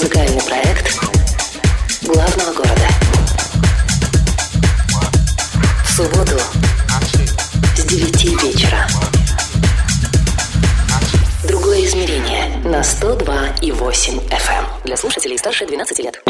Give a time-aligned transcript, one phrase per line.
[0.00, 0.98] Музыкальный проект
[2.04, 2.88] главного города.
[5.84, 6.40] В субботу
[7.76, 8.86] с 9 вечера.
[11.46, 14.64] Другое измерение на 102,8 FM.
[14.86, 16.22] Для слушателей старше 12 лет.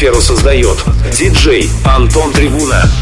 [0.00, 2.99] Атмосферу создает диджей Антон Трибуна.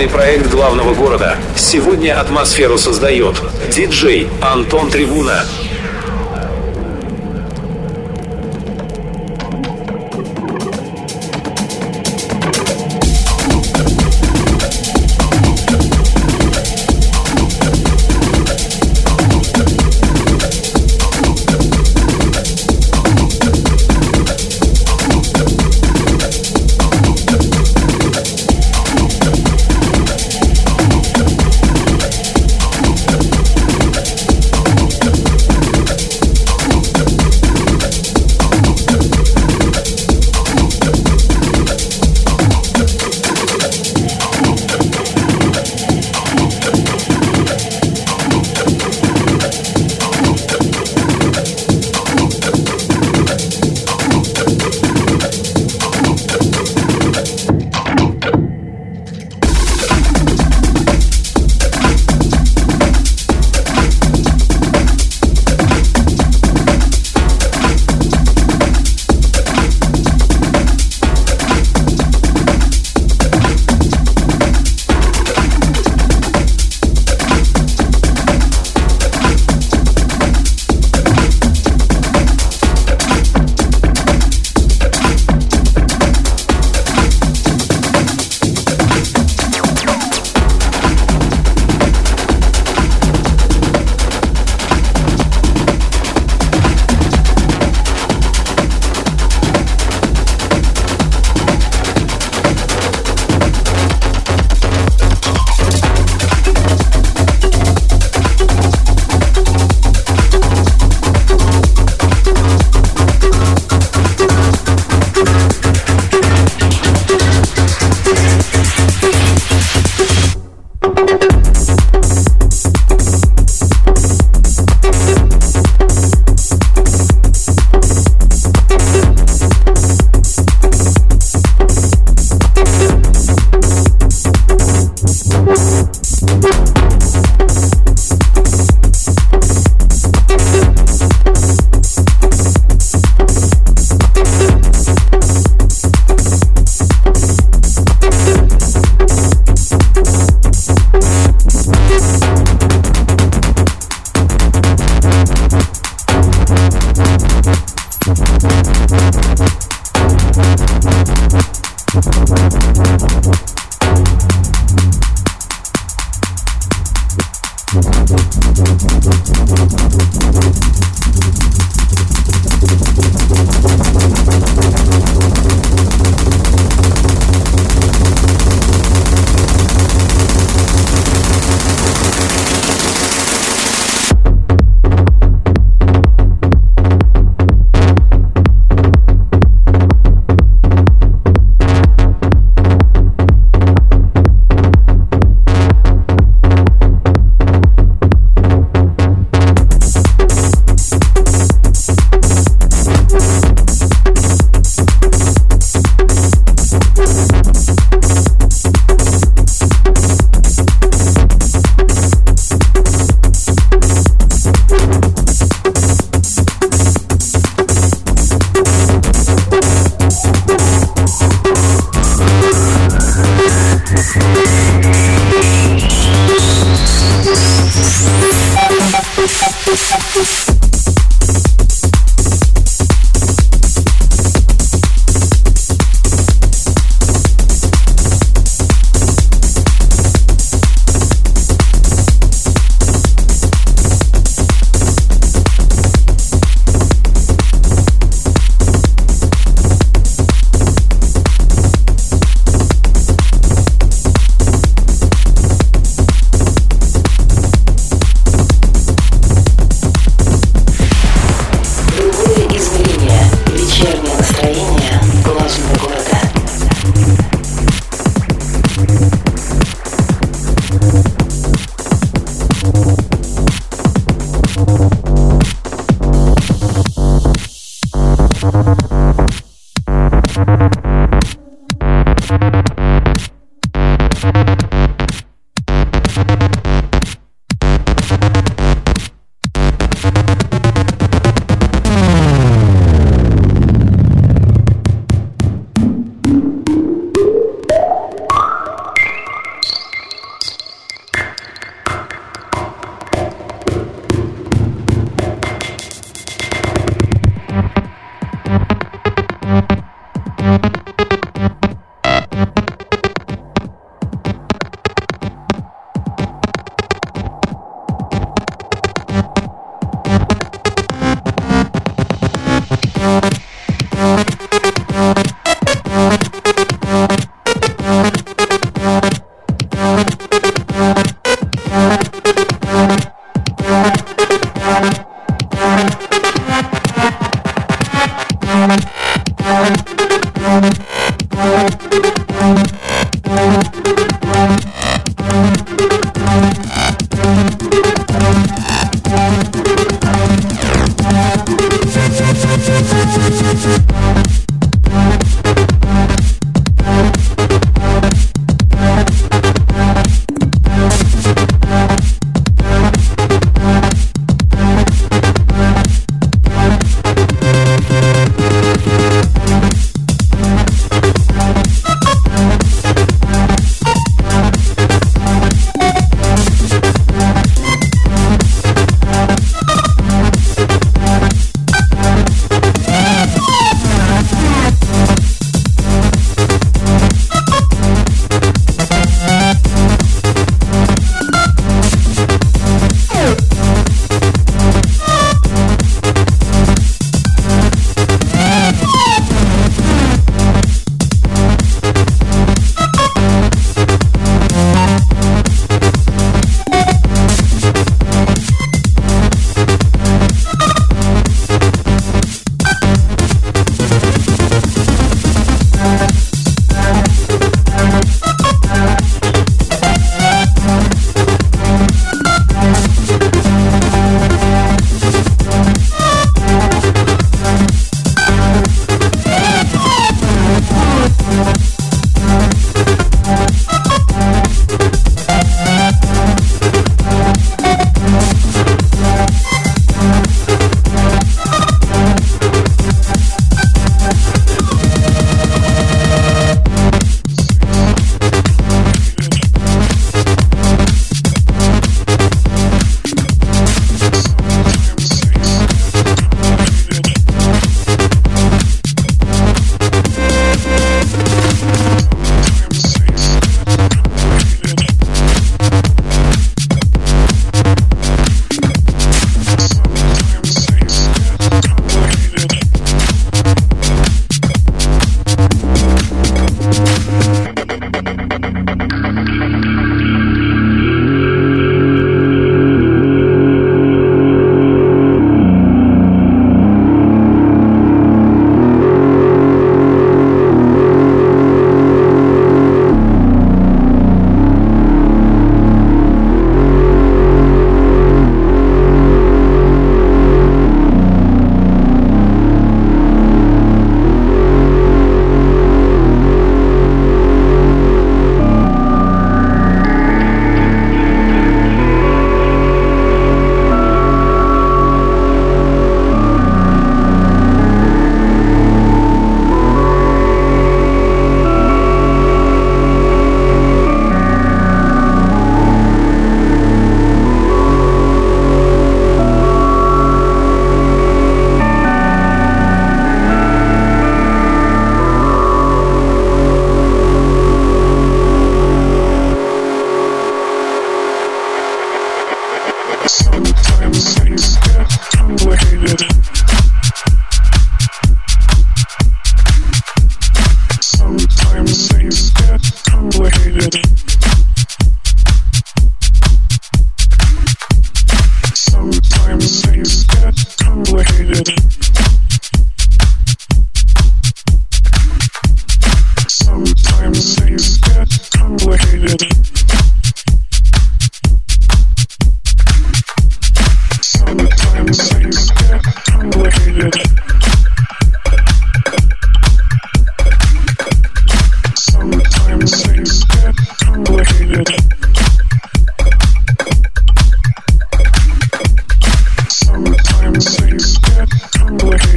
[0.00, 1.36] Музыкальный проект главного города.
[1.56, 3.36] Сегодня атмосферу создает
[3.70, 5.44] диджей Антон Трибуна.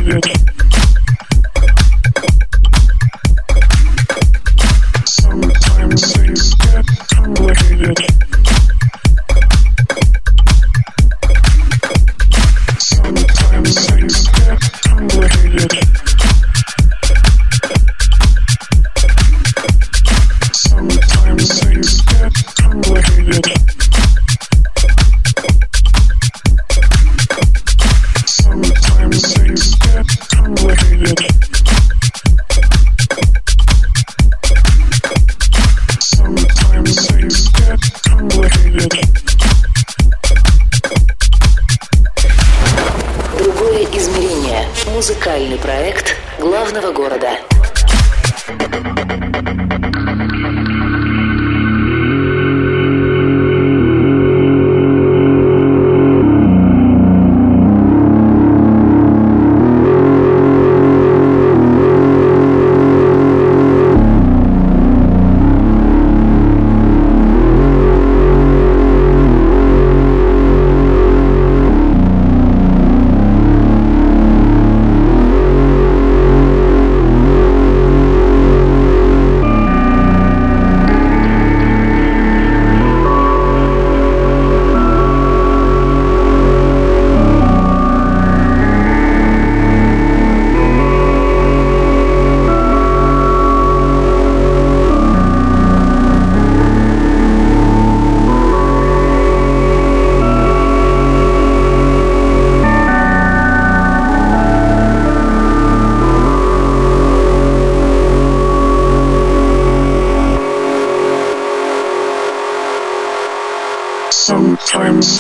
[0.04, 0.43] music.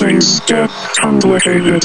[0.04, 1.84] Things get complicated.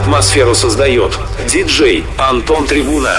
[0.00, 3.16] Атмосферу создает диджей Антон Трибуна.